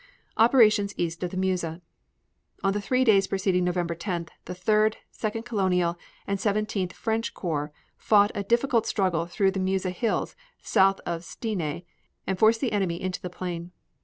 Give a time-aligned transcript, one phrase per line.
[0.37, 5.17] OPERATIONS EAST OF THE MEUSE On the three days preceding November 10th, the Third, the
[5.19, 10.35] Second Colonial, and the Seventeenth French corps fought a difficult struggle through the Meuse Hills
[10.63, 11.83] south of Stenay
[12.25, 13.73] and forced the enemy into the plain.